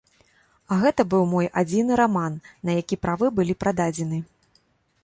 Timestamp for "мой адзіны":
1.33-1.93